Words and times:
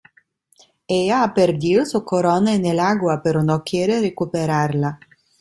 Ella 0.87 1.21
ha 1.21 1.31
perdido 1.35 1.85
su 1.85 2.03
corona 2.03 2.55
en 2.55 2.65
el 2.65 2.79
agua, 2.79 3.21
pero 3.23 3.43
no 3.43 3.63
quiere 3.63 3.99
recuperarla. 4.01 4.99